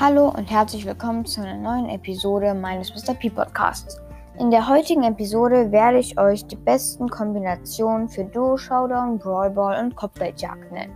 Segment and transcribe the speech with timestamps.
[0.00, 3.14] Hallo und herzlich willkommen zu einer neuen Episode meines Mr.
[3.14, 4.00] P Podcasts.
[4.38, 9.84] In der heutigen Episode werde ich euch die besten Kombinationen für Duo Showdown, Brawl Ball
[9.84, 10.92] und Kopfgeldjagd nennen.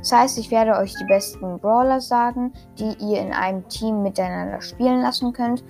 [0.00, 4.60] Das heißt, ich werde euch die besten Brawler sagen, die ihr in einem Team miteinander
[4.60, 5.62] spielen lassen könnt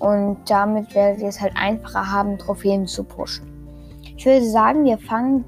[0.00, 3.50] und damit werdet ihr es halt einfacher haben, Trophäen zu pushen.
[4.14, 5.42] Ich würde sagen, wir fangen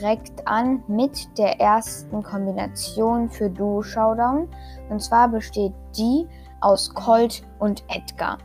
[0.00, 4.48] direkt an mit der ersten Kombination für Duo Showdown.
[4.88, 6.26] Und zwar besteht die
[6.60, 8.38] aus Colt und Edgar.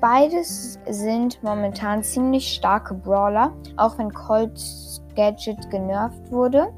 [0.00, 3.52] Beides sind momentan ziemlich starke Brawler.
[3.76, 6.72] Auch wenn Colts Gadget genervt wurde,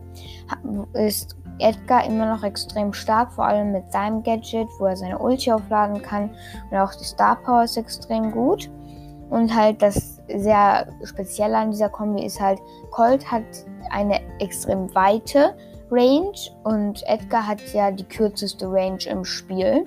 [0.94, 5.52] ist Edgar immer noch extrem stark, vor allem mit seinem Gadget, wo er seine Ulti
[5.52, 6.30] aufladen kann.
[6.70, 8.70] Und auch die Star Power ist extrem gut.
[9.28, 12.58] Und halt das sehr Spezielle an dieser Kombi ist halt,
[12.90, 13.44] Colt hat
[13.92, 15.54] eine extrem weite
[15.90, 16.32] Range
[16.64, 19.84] und Edgar hat ja die kürzeste Range im Spiel,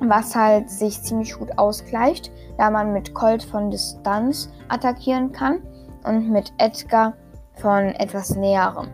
[0.00, 5.60] was halt sich ziemlich gut ausgleicht, da man mit Colt von Distanz attackieren kann
[6.04, 7.14] und mit Edgar
[7.54, 8.88] von etwas näherem.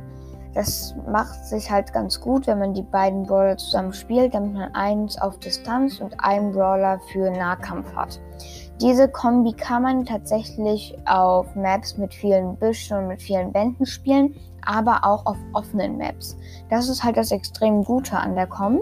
[0.55, 4.75] Das macht sich halt ganz gut, wenn man die beiden Brawler zusammen spielt, damit man
[4.75, 8.21] eins auf Distanz und einen Brawler für Nahkampf hat.
[8.81, 14.35] Diese Kombi kann man tatsächlich auf Maps mit vielen Büschen und mit vielen Wänden spielen,
[14.65, 16.37] aber auch auf offenen Maps.
[16.71, 18.81] Das ist halt das extrem Gute an der Com.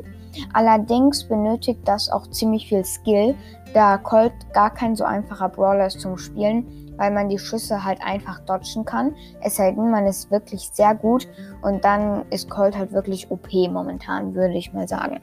[0.52, 3.34] Allerdings benötigt das auch ziemlich viel Skill,
[3.74, 8.00] da Colt gar kein so einfacher Brawler ist zum Spielen, weil man die Schüsse halt
[8.04, 9.14] einfach dodgen kann.
[9.40, 11.26] Es sei denn, man ist wirklich sehr gut
[11.62, 15.20] und dann ist Colt halt wirklich OP momentan, würde ich mal sagen.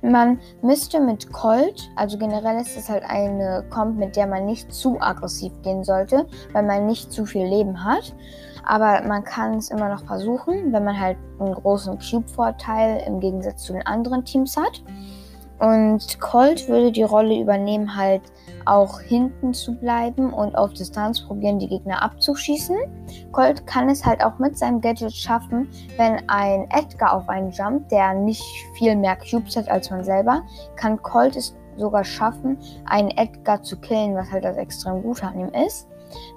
[0.00, 4.72] Man müsste mit Colt, also generell ist es halt eine Comp, mit der man nicht
[4.72, 8.14] zu aggressiv gehen sollte, weil man nicht zu viel Leben hat.
[8.64, 13.64] Aber man kann es immer noch versuchen, wenn man halt einen großen Cube-Vorteil im Gegensatz
[13.64, 14.82] zu den anderen Teams hat.
[15.58, 18.22] Und Colt würde die Rolle übernehmen, halt
[18.64, 22.76] auch hinten zu bleiben und auf Distanz probieren, die Gegner abzuschießen.
[23.32, 27.90] Colt kann es halt auch mit seinem Gadget schaffen, wenn ein Edgar auf einen jumpt,
[27.90, 30.42] der nicht viel mehr Cubes hat als man selber,
[30.76, 35.40] kann Colt es sogar schaffen, einen Edgar zu killen, was halt das extrem Gute an
[35.40, 35.88] ihm ist.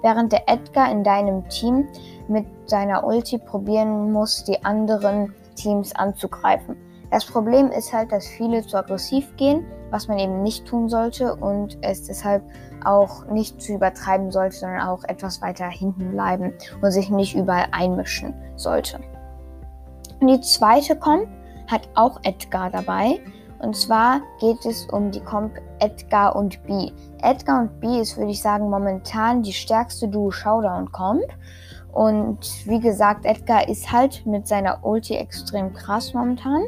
[0.02, 1.88] Während der Edgar in deinem Team
[2.28, 6.76] mit seiner Ulti probieren muss, die anderen Teams anzugreifen.
[7.12, 11.36] Das Problem ist halt, dass viele zu aggressiv gehen, was man eben nicht tun sollte
[11.36, 12.42] und es deshalb
[12.86, 17.66] auch nicht zu übertreiben sollte, sondern auch etwas weiter hinten bleiben und sich nicht überall
[17.70, 18.98] einmischen sollte.
[20.20, 21.28] Und die zweite Comp
[21.70, 23.20] hat auch Edgar dabei.
[23.58, 26.92] Und zwar geht es um die Comp Edgar und B.
[27.20, 31.26] Edgar und B ist, würde ich sagen, momentan die stärkste Duo-Showdown-Comp.
[31.92, 36.62] Und wie gesagt, Edgar ist halt mit seiner Ulti extrem krass momentan.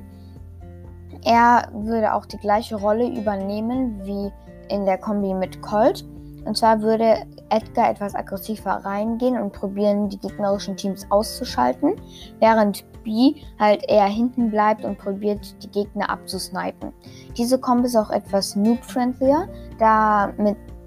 [1.25, 4.31] Er würde auch die gleiche Rolle übernehmen wie
[4.73, 6.05] in der Kombi mit Colt.
[6.45, 11.95] Und zwar würde Edgar etwas aggressiver reingehen und probieren, die gegnerischen Teams auszuschalten,
[12.39, 16.93] während B halt eher hinten bleibt und probiert, die Gegner abzusnipen.
[17.37, 19.49] Diese Kombi ist auch etwas noob-friendlier,
[19.79, 20.33] da,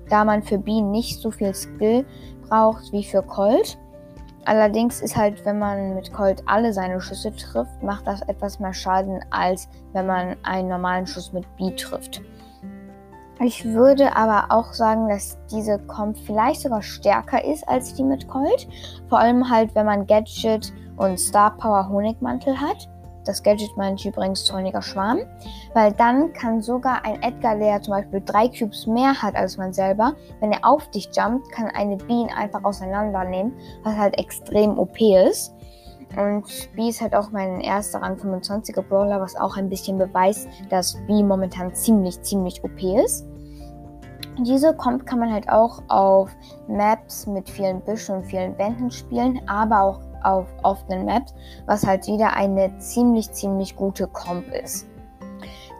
[0.10, 2.06] da man für B nicht so viel Skill
[2.48, 3.80] braucht wie für Colt.
[4.48, 8.74] Allerdings ist halt, wenn man mit Colt alle seine Schüsse trifft, macht das etwas mehr
[8.74, 12.22] Schaden, als wenn man einen normalen Schuss mit B trifft.
[13.42, 18.30] Ich würde aber auch sagen, dass diese Comp vielleicht sogar stärker ist als die mit
[18.30, 18.70] Colt.
[19.10, 22.88] Vor allem halt, wenn man Gadget und Star Power Honigmantel hat.
[23.28, 25.20] Das Gadget meint übrigens Zorniger Schwarm.
[25.74, 29.74] Weil dann kann sogar ein Edgar, der zum Beispiel drei Cubes mehr hat als man
[29.74, 35.00] selber, wenn er auf dich jumpt, kann eine Bean einfach auseinandernehmen, was halt extrem OP
[35.00, 35.54] ist.
[36.16, 36.46] Und
[36.76, 40.96] B ist halt auch mein erster Rang 25er Brawler, was auch ein bisschen beweist, dass
[41.06, 43.26] B momentan ziemlich, ziemlich OP ist.
[44.46, 46.30] Diese Comp kann man halt auch auf
[46.68, 51.34] Maps mit vielen Büschen und vielen Wänden spielen, aber auch auf offenen Maps,
[51.66, 54.88] was halt wieder eine ziemlich, ziemlich gute Comp ist.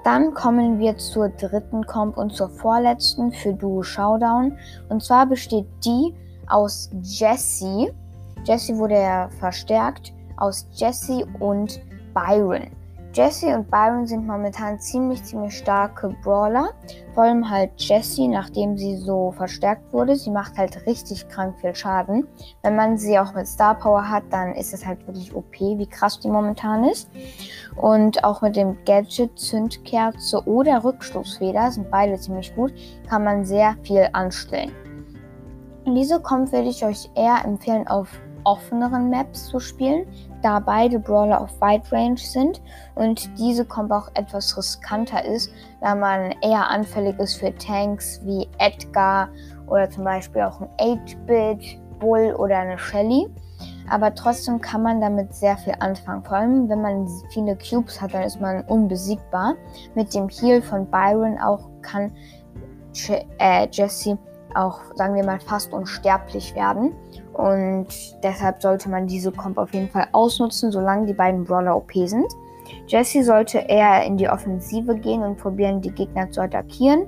[0.04, 4.58] Dann kommen wir zur dritten Comp und zur vorletzten für Duo Showdown.
[4.88, 6.16] Und zwar besteht die
[6.48, 7.94] aus Jesse.
[8.46, 11.82] Jesse wurde ja verstärkt aus Jesse und
[12.14, 12.68] Byron.
[13.18, 16.70] Jesse und Byron sind momentan ziemlich, ziemlich starke Brawler.
[17.16, 20.16] Vor allem halt Jesse, nachdem sie so verstärkt wurde.
[20.16, 22.28] Sie macht halt richtig krank viel Schaden.
[22.62, 25.88] Wenn man sie auch mit Star Power hat, dann ist es halt wirklich OP, wie
[25.88, 27.10] krass die momentan ist.
[27.76, 32.72] Und auch mit dem Gadget Zündkerze oder Rückstoßfeder, sind beide ziemlich gut,
[33.10, 34.72] kann man sehr viel anstellen.
[35.86, 38.10] Und diese Comp würde ich euch eher empfehlen, auf
[38.48, 40.08] offeneren Maps zu spielen,
[40.42, 42.62] da beide Brawler auf Wide Range sind
[42.96, 45.52] und diese Combo auch etwas riskanter ist,
[45.82, 49.30] da man eher anfällig ist für Tanks wie Edgar
[49.68, 53.28] oder zum Beispiel auch ein 8-Bit, Bull oder eine Shelly.
[53.90, 56.24] Aber trotzdem kann man damit sehr viel anfangen.
[56.24, 59.56] Vor allem, wenn man viele Cubes hat, dann ist man unbesiegbar.
[59.96, 62.12] Mit dem Heal von Byron auch kann
[62.94, 64.18] Je äh, Jesse
[64.56, 66.94] auch, sagen wir mal, fast unsterblich werden.
[67.38, 67.88] Und
[68.24, 72.26] deshalb sollte man diese Comp auf jeden Fall ausnutzen, solange die beiden Brawler OP sind.
[72.88, 77.08] Jesse sollte eher in die Offensive gehen und probieren, die Gegner zu attackieren.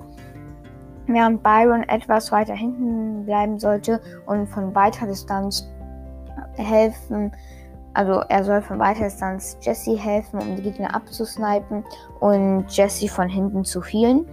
[1.08, 5.68] Während Byron etwas weiter hinten bleiben sollte und von weiter Distanz
[6.58, 7.32] helfen.
[7.96, 11.84] Also er soll von weiter Distanz Jesse helfen, um die Gegner abzusnipen
[12.20, 14.28] und Jesse von hinten zu healen.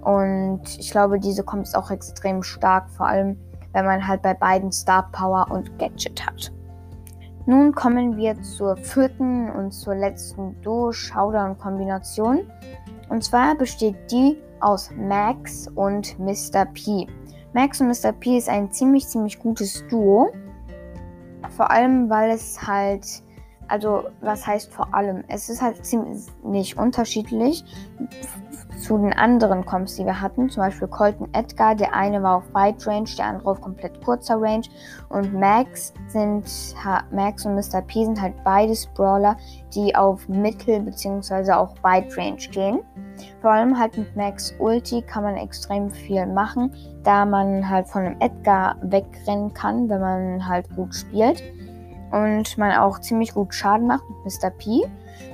[0.00, 3.36] Und ich glaube, diese kommt auch extrem stark, vor allem
[3.74, 6.50] wenn man halt bei beiden Star Power und Gadget hat.
[7.46, 12.50] Nun kommen wir zur vierten und zur letzten Duo-Showdown-Kombination.
[13.10, 16.64] Und zwar besteht die aus Max und Mr.
[16.72, 17.06] P.
[17.52, 18.12] Max und Mr.
[18.12, 20.32] P ist ein ziemlich, ziemlich gutes Duo.
[21.50, 23.22] Vor allem, weil es halt
[23.68, 25.24] also was heißt vor allem?
[25.28, 27.64] Es ist halt ziemlich unterschiedlich
[28.80, 30.50] zu den anderen Comps, die wir hatten.
[30.50, 34.40] Zum Beispiel Colton Edgar, der eine war auf Wide Range, der andere auf komplett kurzer
[34.40, 34.64] Range.
[35.08, 36.44] Und Max sind
[37.10, 37.82] Max und Mr.
[37.82, 39.36] P sind halt beides Brawler,
[39.74, 41.52] die auf Mittel- bzw.
[41.52, 42.80] auch Wide Range gehen.
[43.40, 46.74] Vor allem halt mit Max Ulti kann man extrem viel machen,
[47.04, 51.42] da man halt von einem Edgar wegrennen kann, wenn man halt gut spielt
[52.14, 54.50] und man auch ziemlich gut Schaden macht mit Mr.
[54.50, 54.86] P.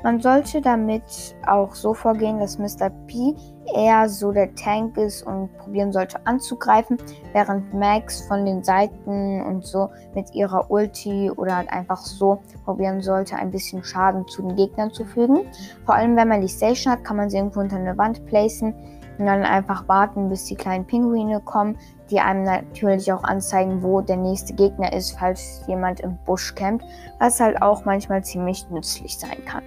[0.02, 2.90] Man sollte damit auch so vorgehen, dass Mr.
[3.06, 3.34] P
[3.74, 6.96] eher so der Tank ist und probieren sollte anzugreifen,
[7.32, 13.02] während Max von den Seiten und so mit ihrer Ulti oder halt einfach so probieren
[13.02, 15.40] sollte, ein bisschen Schaden zu den Gegnern zu fügen.
[15.84, 18.74] Vor allem, wenn man die Station hat, kann man sie irgendwo unter eine Wand placen
[19.20, 21.76] und dann einfach warten, bis die kleinen Pinguine kommen,
[22.10, 26.84] die einem natürlich auch anzeigen, wo der nächste Gegner ist, falls jemand im Busch campt,
[27.18, 29.62] was halt auch manchmal ziemlich nützlich sein kann.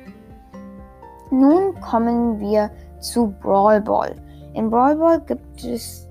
[1.29, 2.69] Nun kommen wir
[3.00, 4.15] zu Brawl Ball.
[4.53, 6.07] In Brawl Ball gibt es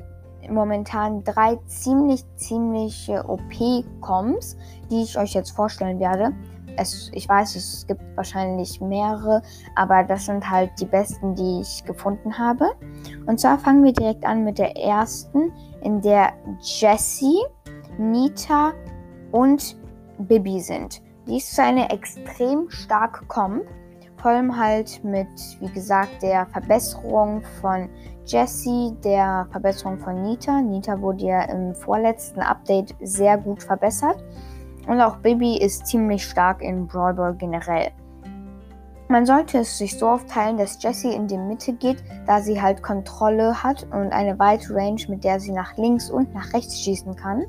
[0.48, 4.56] momentan drei ziemlich, ziemliche OP-Coms,
[4.90, 6.32] die ich euch jetzt vorstellen werde.
[6.76, 9.42] Es, ich weiß, es gibt wahrscheinlich mehrere,
[9.76, 12.70] aber das sind halt die besten, die ich gefunden habe.
[13.26, 15.52] Und zwar fangen wir direkt an mit der ersten,
[15.82, 17.40] in der Jessie,
[17.98, 18.72] Nita
[19.32, 19.76] und
[20.18, 21.02] Bibi sind.
[21.26, 23.64] Die ist eine extrem starke Comp.
[24.16, 25.28] Vor allem halt mit,
[25.60, 27.88] wie gesagt, der Verbesserung von
[28.24, 30.60] Jessie, der Verbesserung von Nita.
[30.60, 34.22] Nita wurde ja im vorletzten Update sehr gut verbessert.
[34.86, 37.90] Und auch Bibi ist ziemlich stark in Brawl Ball generell.
[39.08, 42.82] Man sollte es sich so aufteilen, dass Jessie in die Mitte geht, da sie halt
[42.82, 47.14] Kontrolle hat und eine weite Range, mit der sie nach links und nach rechts schießen
[47.14, 47.44] kann.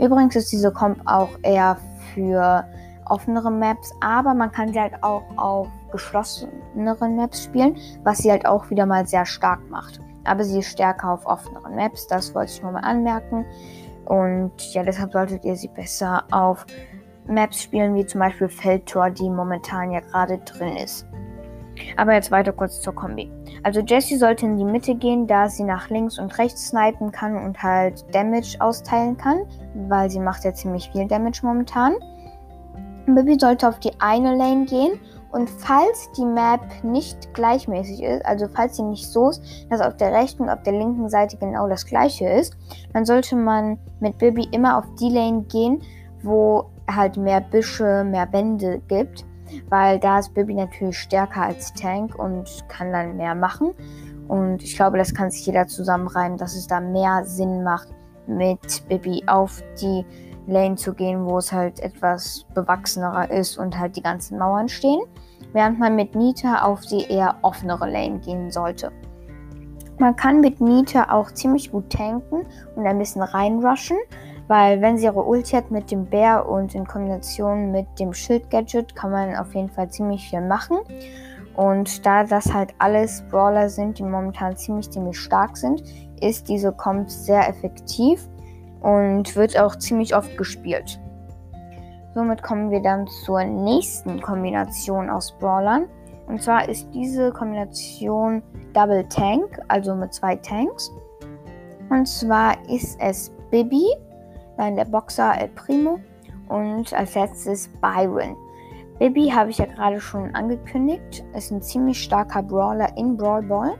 [0.00, 1.76] Übrigens ist diese Comp auch eher
[2.12, 2.64] für
[3.04, 8.44] offenere Maps, aber man kann sie halt auch auf geschlosseneren Maps spielen, was sie halt
[8.44, 10.00] auch wieder mal sehr stark macht.
[10.24, 13.44] Aber sie ist stärker auf offeneren Maps, das wollte ich nur mal anmerken.
[14.06, 16.64] Und ja, deshalb solltet ihr sie besser auf
[17.26, 21.06] Maps spielen, wie zum Beispiel Feldtor, die momentan ja gerade drin ist.
[21.96, 23.30] Aber jetzt weiter kurz zur Kombi.
[23.62, 27.36] Also Jessie sollte in die Mitte gehen, da sie nach links und rechts snipen kann
[27.36, 29.40] und halt Damage austeilen kann,
[29.88, 31.94] weil sie macht ja ziemlich viel Damage momentan.
[33.06, 34.98] Bibi sollte auf die eine Lane gehen
[35.36, 39.94] und falls die Map nicht gleichmäßig ist, also falls sie nicht so ist, dass auf
[39.98, 42.56] der rechten und auf der linken Seite genau das gleiche ist,
[42.94, 45.82] dann sollte man mit Bibi immer auf die Lane gehen,
[46.22, 49.26] wo halt mehr Büsche, mehr Wände gibt,
[49.68, 53.74] weil da ist Bibi natürlich stärker als Tank und kann dann mehr machen.
[54.28, 57.88] Und ich glaube, das kann sich jeder zusammenreimen, dass es da mehr Sinn macht,
[58.26, 60.06] mit Bibi auf die
[60.46, 65.02] Lane zu gehen, wo es halt etwas bewachsener ist und halt die ganzen Mauern stehen,
[65.52, 68.92] während man mit Nita auf die eher offenere Lane gehen sollte.
[69.98, 73.96] Man kann mit Nita auch ziemlich gut tanken und ein bisschen reinrushen,
[74.46, 78.94] weil wenn sie ihre Ulti hat mit dem Bär und in Kombination mit dem Schild-Gadget
[78.94, 80.78] kann man auf jeden Fall ziemlich viel machen.
[81.54, 85.82] Und da das halt alles Brawler sind, die momentan ziemlich, ziemlich stark sind,
[86.20, 88.28] ist diese Comp sehr effektiv
[88.80, 91.00] und wird auch ziemlich oft gespielt.
[92.16, 95.86] Somit kommen wir dann zur nächsten Kombination aus Brawlern.
[96.26, 98.42] Und zwar ist diese Kombination
[98.72, 100.90] Double Tank, also mit zwei Tanks.
[101.90, 103.84] Und zwar ist es Bibi,
[104.56, 105.98] dann der Boxer El Primo
[106.48, 108.34] und als letztes Byron.
[108.98, 113.74] Bibi habe ich ja gerade schon angekündigt, ist ein ziemlich starker Brawler in Brawl Ball.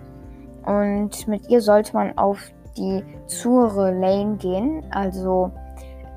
[0.66, 4.84] Und mit ihr sollte man auf die Zure Lane gehen.
[4.90, 5.50] Also,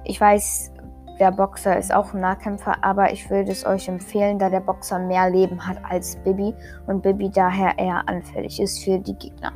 [0.04, 0.74] ich weiß,
[1.20, 5.00] der Boxer ist auch ein Nahkämpfer, aber ich würde es euch empfehlen, da der Boxer
[5.00, 6.54] mehr Leben hat als Bibi
[6.88, 9.52] und Bibi daher eher anfällig ist für die Gegner.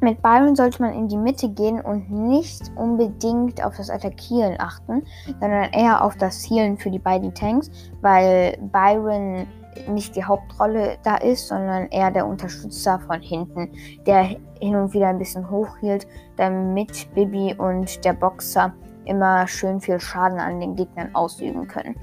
[0.00, 5.02] Mit Byron sollte man in die Mitte gehen und nicht unbedingt auf das Attackieren achten,
[5.40, 7.68] sondern eher auf das Healen für die beiden Tanks,
[8.00, 9.48] weil Byron
[9.88, 13.72] nicht die Hauptrolle da ist, sondern eher der Unterstützer von hinten,
[14.06, 18.72] der hin und wieder ein bisschen hochhielt, damit Bibi und der Boxer
[19.08, 21.96] immer schön viel Schaden an den Gegnern ausüben können.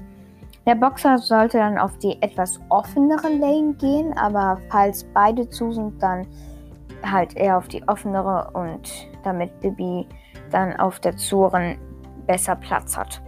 [0.66, 6.02] Der Boxer sollte dann auf die etwas offenere Lane gehen, aber falls beide zu sind,
[6.02, 6.26] dann
[7.04, 10.08] halt eher auf die offenere und damit Bibi
[10.50, 11.78] dann auf der Zuren
[12.26, 13.22] besser Platz hat.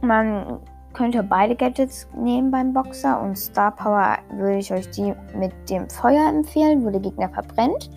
[0.00, 0.60] Man
[0.98, 5.88] könnte beide Gadgets nehmen beim Boxer und Star Power würde ich euch die mit dem
[5.88, 7.88] Feuer empfehlen, wo der Gegner verbrennt.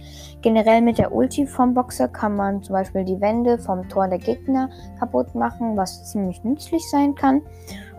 [0.43, 4.20] Generell mit der Ulti vom Boxer kann man zum Beispiel die Wände vom Tor der
[4.20, 7.41] Gegner kaputt machen, was ziemlich nützlich sein kann.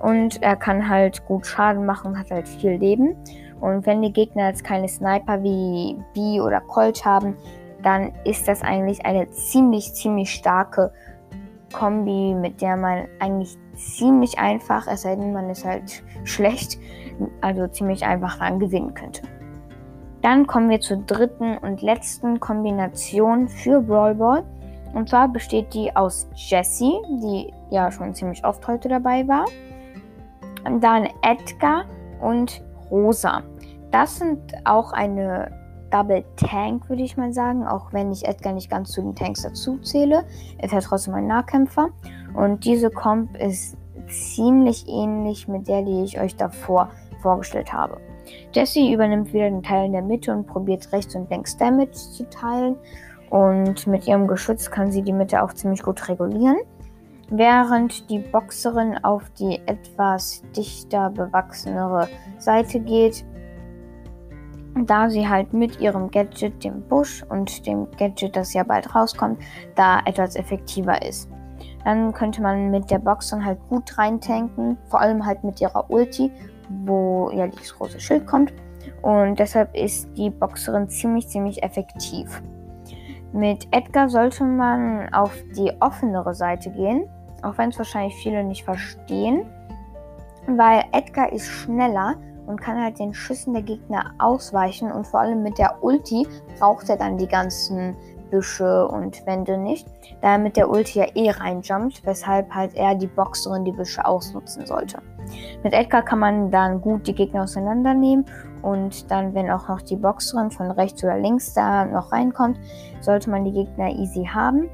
[0.03, 3.17] Und er kann halt gut Schaden machen, hat halt viel Leben.
[3.61, 7.37] Und wenn die Gegner jetzt keine Sniper wie B oder Colt haben,
[7.83, 10.93] dann ist das eigentlich eine ziemlich, ziemlich starke
[11.73, 13.59] Kombi, mit der man eigentlich
[13.97, 16.79] ziemlich einfach, es sei denn, man ist halt schlecht,
[17.41, 19.23] also ziemlich einfach dann gewinnen könnte.
[20.23, 24.45] Dann kommen wir zur dritten und letzten Kombination für Brawl Ball.
[24.95, 29.47] Und zwar besteht die aus Jessie, die ja schon ziemlich oft heute dabei war.
[30.65, 31.87] Dann Edgar
[32.21, 33.43] und Rosa.
[33.91, 35.62] Das sind auch eine
[35.93, 37.67] Double Tank, würde ich mal sagen.
[37.67, 40.25] Auch wenn ich Edgar nicht ganz zu den Tanks dazu zähle.
[40.59, 41.91] Er trotzdem ein Nahkämpfer.
[42.35, 43.77] Und diese Comp ist
[44.09, 48.01] ziemlich ähnlich mit der, die ich euch davor vorgestellt habe.
[48.53, 52.29] Jessie übernimmt wieder den Teil in der Mitte und probiert rechts und links Damage zu
[52.31, 52.77] teilen.
[53.31, 56.59] Und mit ihrem Geschütz kann sie die Mitte auch ziemlich gut regulieren.
[57.31, 62.09] Während die Boxerin auf die etwas dichter bewachsenere
[62.39, 63.25] Seite geht,
[64.75, 69.39] da sie halt mit ihrem Gadget, dem Busch und dem Gadget, das ja bald rauskommt,
[69.75, 71.29] da etwas effektiver ist.
[71.85, 75.91] Dann könnte man mit der Box dann halt gut reintanken, vor allem halt mit ihrer
[75.91, 76.31] Ulti,
[76.85, 78.53] wo ja dieses große Schild kommt.
[79.03, 82.43] Und deshalb ist die Boxerin ziemlich, ziemlich effektiv.
[83.33, 87.09] Mit Edgar sollte man auf die offenere Seite gehen,
[87.43, 89.47] auch wenn es wahrscheinlich viele nicht verstehen,
[90.47, 95.43] weil Edgar ist schneller und kann halt den Schüssen der Gegner ausweichen und vor allem
[95.43, 96.27] mit der Ulti
[96.59, 97.97] braucht er dann die ganzen
[98.31, 99.87] Büsche und Wände nicht,
[100.23, 104.05] da er mit der Ulti ja eh reinjumpt, weshalb halt er die Boxerin die Büsche
[104.05, 104.99] ausnutzen sollte.
[105.63, 108.25] Mit Edgar kann man dann gut die Gegner auseinandernehmen
[108.63, 112.59] und dann, wenn auch noch die Boxerin von rechts oder links da noch reinkommt,
[113.01, 114.69] sollte man die Gegner easy haben.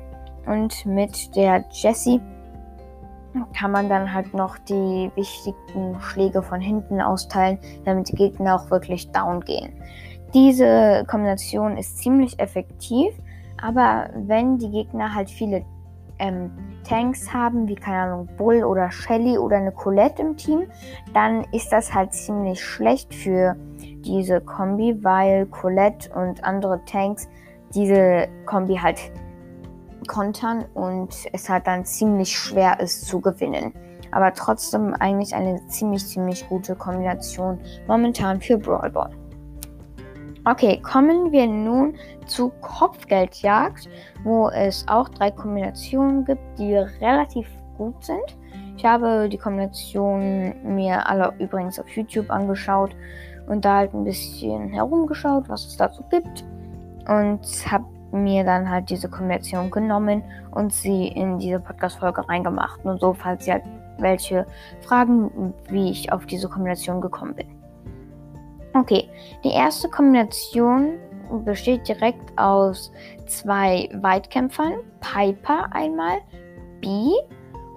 [0.46, 2.20] Und mit der Jessie
[3.56, 8.70] kann man dann halt noch die wichtigen Schläge von hinten austeilen, damit die Gegner auch
[8.70, 9.72] wirklich down gehen.
[10.34, 13.12] Diese Kombination ist ziemlich effektiv,
[13.60, 15.64] aber wenn die Gegner halt viele
[16.18, 16.50] ähm,
[16.84, 20.64] Tanks haben, wie keine Ahnung, Bull oder Shelly oder eine Colette im Team,
[21.14, 23.56] dann ist das halt ziemlich schlecht für
[24.04, 27.28] diese Kombi, weil Colette und andere Tanks
[27.74, 28.98] diese Kombi halt
[30.08, 33.72] kontern und es halt dann ziemlich schwer ist zu gewinnen.
[34.10, 39.10] Aber trotzdem eigentlich eine ziemlich, ziemlich gute Kombination momentan für Brawl Ball.
[40.44, 41.94] Okay, kommen wir nun
[42.26, 43.88] zu Kopfgeldjagd,
[44.24, 47.46] wo es auch drei Kombinationen gibt, die relativ
[47.76, 48.38] gut sind.
[48.78, 52.96] Ich habe die Kombinationen mir alle übrigens auf YouTube angeschaut
[53.48, 56.44] und da halt ein bisschen herumgeschaut, was es dazu gibt.
[57.08, 60.22] Und habe mir dann halt diese Kombination genommen
[60.52, 62.84] und sie in diese Podcast-Folge reingemacht.
[62.84, 63.64] Und so, falls ihr halt
[63.98, 64.46] welche
[64.80, 67.46] Fragen, wie ich auf diese Kombination gekommen bin.
[68.74, 69.08] Okay,
[69.44, 70.98] die erste Kombination
[71.44, 72.92] besteht direkt aus
[73.26, 76.18] zwei Weitkämpfern, Piper einmal,
[76.80, 77.10] B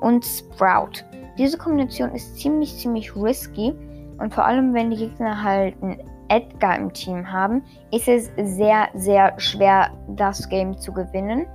[0.01, 1.03] und Sprout.
[1.37, 3.73] Diese Kombination ist ziemlich, ziemlich risky
[4.19, 5.99] und vor allem, wenn die Gegner halt einen
[6.31, 11.45] Edgar im Team haben, ist es sehr, sehr schwer, das Game zu gewinnen.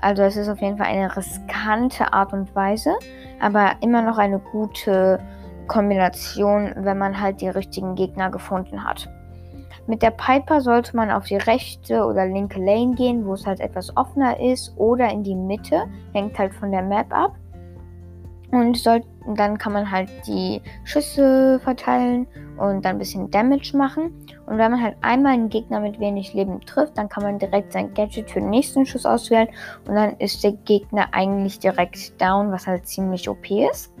[0.00, 2.94] Also es ist auf jeden Fall eine riskante Art und Weise,
[3.40, 5.18] aber immer noch eine gute
[5.66, 9.08] Kombination, wenn man halt die richtigen Gegner gefunden hat.
[9.86, 13.60] Mit der Piper sollte man auf die rechte oder linke Lane gehen, wo es halt
[13.60, 17.34] etwas offener ist, oder in die Mitte, hängt halt von der Map ab.
[18.52, 23.76] Und soll, Und dann kann man halt die Schüsse verteilen und dann ein bisschen Damage
[23.76, 24.26] machen.
[24.46, 27.72] Und wenn man halt einmal einen Gegner mit wenig Leben trifft, dann kann man direkt
[27.72, 29.48] sein Gadget für den nächsten Schuss auswählen.
[29.86, 33.92] Und dann ist der Gegner eigentlich direkt down, was halt ziemlich OP ist.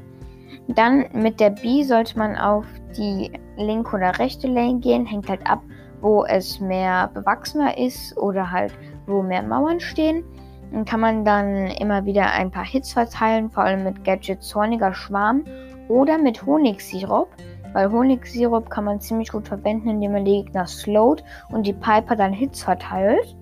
[0.68, 2.64] Dann mit der B sollte man auf
[2.96, 5.06] die linke oder rechte Lane gehen.
[5.06, 5.62] Hängt halt ab,
[6.00, 8.72] wo es mehr bewachsener ist oder halt
[9.06, 10.24] wo mehr Mauern stehen.
[10.72, 14.94] Dann kann man dann immer wieder ein paar Hits verteilen, vor allem mit Gadget Zorniger
[14.94, 15.44] Schwarm
[15.88, 17.28] oder mit Honigsirup.
[17.72, 22.16] Weil Honigsirup kann man ziemlich gut verwenden, indem man die Gegner slowt und die Piper
[22.16, 23.36] dann Hits verteilt.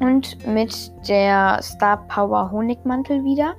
[0.00, 3.54] Und mit der Star Power Honigmantel wieder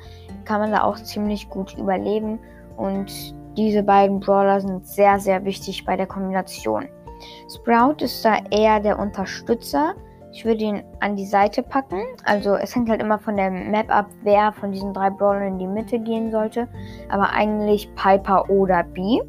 [0.45, 2.39] kann man da auch ziemlich gut überleben.
[2.77, 6.87] Und diese beiden Brawler sind sehr, sehr wichtig bei der Kombination.
[7.53, 9.93] Sprout ist da eher der Unterstützer.
[10.31, 12.03] Ich würde ihn an die Seite packen.
[12.23, 15.59] Also es hängt halt immer von der Map ab, wer von diesen drei Brawlern in
[15.59, 16.67] die Mitte gehen sollte.
[17.09, 19.21] Aber eigentlich Piper oder B.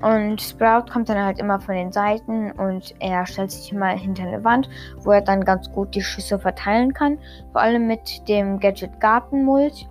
[0.00, 4.24] Und Sprout kommt dann halt immer von den Seiten und er stellt sich immer hinter
[4.24, 7.18] eine Wand, wo er dann ganz gut die Schüsse verteilen kann.
[7.52, 9.86] Vor allem mit dem Gadget Gartenmulch,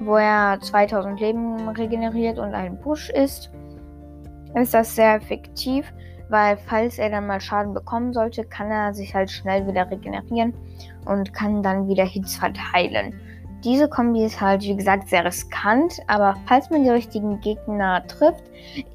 [0.00, 3.52] wo er 2000 Leben regeneriert und ein Push ist.
[4.54, 5.92] Ist das sehr effektiv
[6.32, 10.54] weil falls er dann mal Schaden bekommen sollte, kann er sich halt schnell wieder regenerieren
[11.04, 13.14] und kann dann wieder Hits verteilen.
[13.64, 18.42] Diese Kombi ist halt, wie gesagt, sehr riskant, aber falls man die richtigen Gegner trifft,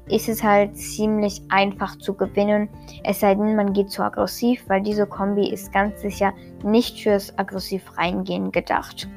[0.08, 2.68] ist es halt ziemlich einfach zu gewinnen.
[3.02, 7.38] Es sei denn, man geht zu aggressiv, weil diese Kombi ist ganz sicher nicht fürs
[7.38, 9.08] aggressiv reingehen gedacht.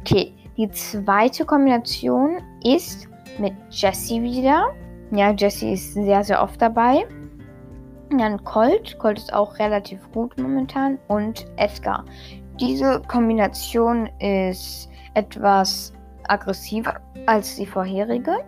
[0.00, 3.06] Okay, die zweite Kombination ist
[3.38, 4.72] mit Jessie wieder.
[5.12, 7.06] Ja, Jessie ist sehr, sehr oft dabei.
[8.10, 8.98] Dann Colt.
[8.98, 10.98] Colt ist auch relativ gut momentan.
[11.08, 12.04] Und Edgar.
[12.60, 15.92] Diese Kombination ist etwas
[16.28, 16.94] aggressiver
[17.26, 18.38] als die vorherige.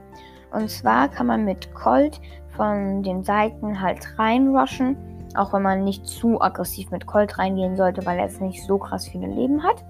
[0.52, 2.20] Und zwar kann man mit Colt
[2.56, 4.96] von den Seiten halt reinrushen.
[5.34, 8.78] Auch wenn man nicht zu aggressiv mit Colt reingehen sollte, weil er jetzt nicht so
[8.78, 9.84] krass viele Leben hat.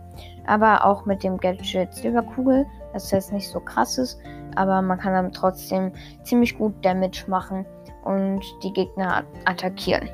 [0.46, 4.18] Aber auch mit dem Gadget Silberkugel, das jetzt nicht so krass ist.
[4.56, 7.64] Aber man kann dann trotzdem ziemlich gut Damage machen
[8.08, 10.08] und die Gegner attackieren.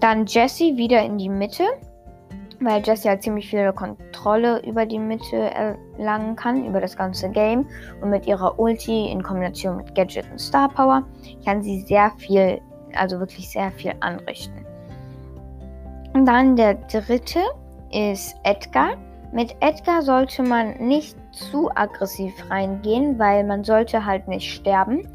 [0.00, 1.64] Dann Jesse wieder in die Mitte,
[2.60, 7.66] weil Jesse halt ziemlich viel Kontrolle über die Mitte erlangen kann, über das ganze Game.
[8.00, 11.02] Und mit ihrer Ulti in Kombination mit Gadget und Star Power
[11.44, 12.60] kann sie sehr viel,
[12.94, 14.64] also wirklich sehr viel anrichten.
[16.14, 17.40] Und dann der dritte
[17.92, 18.96] ist Edgar.
[19.32, 25.08] Mit Edgar sollte man nicht zu aggressiv reingehen, weil man sollte halt nicht sterben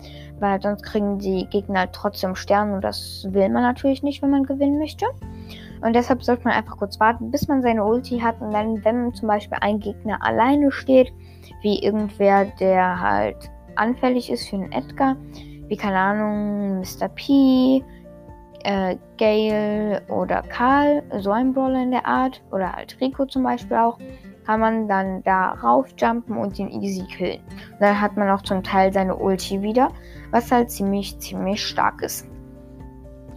[0.44, 4.44] weil sonst kriegen die Gegner trotzdem Sterne und das will man natürlich nicht, wenn man
[4.44, 5.06] gewinnen möchte.
[5.82, 9.14] Und deshalb sollte man einfach kurz warten, bis man seine Ulti hat und dann, wenn
[9.14, 11.12] zum Beispiel ein Gegner alleine steht,
[11.62, 13.38] wie irgendwer, der halt
[13.76, 15.16] anfällig ist für einen Edgar,
[15.68, 17.08] wie keine Ahnung, Mr.
[17.10, 17.84] P,
[18.64, 23.78] äh, Gale oder Karl, so ein Brawler in der Art, oder halt Rico zum Beispiel
[23.78, 23.98] auch,
[24.46, 27.42] kann man dann da raufjumpen und ihn easy killen.
[27.72, 29.92] Und dann hat man auch zum Teil seine Ulti wieder,
[30.32, 32.28] was halt ziemlich, ziemlich stark ist.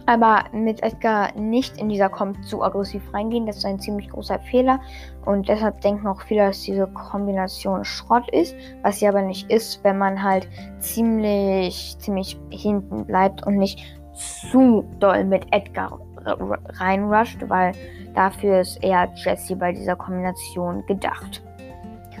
[0.07, 4.39] Aber mit Edgar nicht in dieser Komp zu aggressiv reingehen, das ist ein ziemlich großer
[4.39, 4.79] Fehler.
[5.25, 9.83] Und deshalb denken auch viele, dass diese Kombination Schrott ist, was sie aber nicht ist,
[9.83, 10.47] wenn man halt
[10.79, 13.81] ziemlich, ziemlich hinten bleibt und nicht
[14.13, 17.73] zu doll mit Edgar reinrusht, weil
[18.17, 21.43] dafür ist eher Jesse bei dieser Kombination gedacht.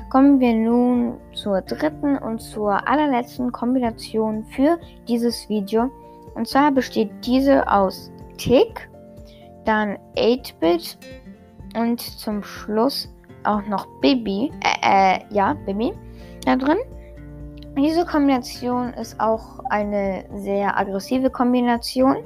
[0.09, 5.89] Kommen wir nun zur dritten und zur allerletzten Kombination für dieses Video.
[6.35, 8.89] Und zwar besteht diese aus Tick,
[9.65, 10.97] dann 8-Bit
[11.75, 13.11] und zum Schluss
[13.43, 14.51] auch noch Bibi.
[14.63, 15.93] Äh, äh, ja, Bibi
[16.45, 16.77] da drin.
[17.77, 22.17] Diese Kombination ist auch eine sehr aggressive Kombination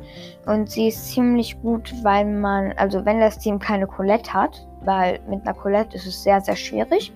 [0.46, 5.20] und sie ist ziemlich gut, weil man, also wenn das Team keine Colette hat, weil
[5.28, 7.12] mit einer Colette ist es sehr, sehr schwierig,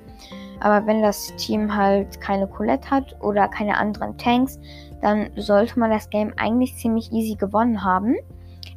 [0.59, 4.59] aber wenn das Team halt keine Colette hat oder keine anderen Tanks,
[5.01, 8.15] dann sollte man das Game eigentlich ziemlich easy gewonnen haben.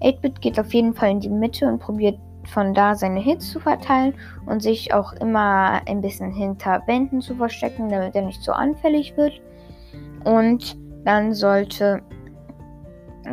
[0.00, 3.58] 8-Bit geht auf jeden Fall in die Mitte und probiert von da seine Hits zu
[3.58, 4.14] verteilen
[4.46, 9.16] und sich auch immer ein bisschen hinter Wänden zu verstecken, damit er nicht so anfällig
[9.16, 9.40] wird.
[10.24, 12.02] Und dann sollte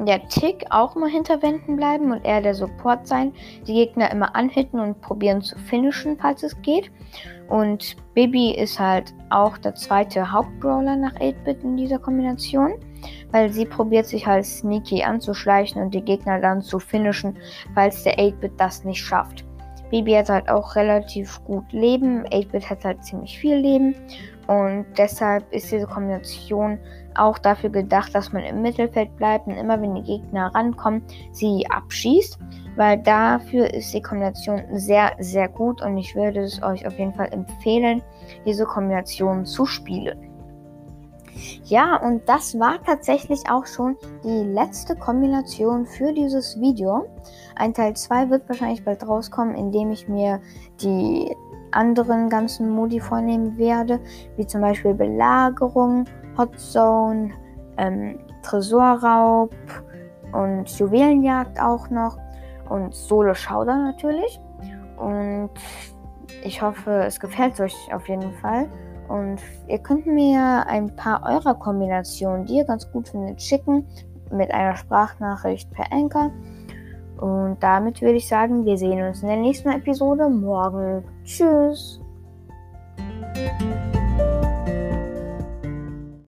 [0.06, 3.32] der Tick auch mal hinter Wänden bleiben und er der Support sein.
[3.66, 6.92] Die Gegner immer anhitten und probieren zu finishen, falls es geht.
[7.48, 12.74] Und Bibi ist halt auch der zweite Hauptbrawler nach 8-Bit in dieser Kombination,
[13.32, 17.38] weil sie probiert sich halt sneaky anzuschleichen und die Gegner dann zu finishen,
[17.74, 19.46] falls der 8-Bit das nicht schafft.
[19.92, 22.26] Bibi hat halt auch relativ gut Leben.
[22.26, 23.96] 8-Bit hat halt ziemlich viel Leben.
[24.48, 26.80] Und deshalb ist diese Kombination
[27.16, 31.66] auch dafür gedacht, dass man im Mittelfeld bleibt und immer wenn die Gegner rankommen, sie
[31.70, 32.38] abschießt.
[32.76, 37.14] Weil dafür ist die Kombination sehr, sehr gut und ich würde es euch auf jeden
[37.14, 38.02] Fall empfehlen,
[38.46, 40.30] diese Kombination zu spielen.
[41.64, 47.06] Ja, und das war tatsächlich auch schon die letzte Kombination für dieses Video.
[47.56, 50.42] Ein Teil 2 wird wahrscheinlich bald rauskommen, indem ich mir
[50.82, 51.34] die
[51.72, 54.00] anderen ganzen Modi vornehmen werde,
[54.38, 56.06] wie zum Beispiel Belagerung,
[56.38, 57.32] Hotzone,
[57.78, 59.54] ähm, Tresorraub
[60.32, 62.18] und Juwelenjagd auch noch
[62.70, 64.40] und Solo Schauder natürlich.
[64.98, 65.52] Und
[66.44, 68.70] ich hoffe, es gefällt euch auf jeden Fall.
[69.08, 73.86] Und ihr könnt mir ein paar eurer Kombinationen, die ihr ganz gut findet, schicken
[74.32, 76.32] mit einer Sprachnachricht per Anchor.
[77.18, 81.04] Und damit würde ich sagen, wir sehen uns in der nächsten Episode morgen.
[81.24, 82.02] Tschüss.